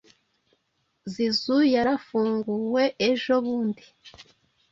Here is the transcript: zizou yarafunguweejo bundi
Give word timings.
zizou 1.11 1.61
yarafunguweejo 1.73 3.35
bundi 3.45 3.85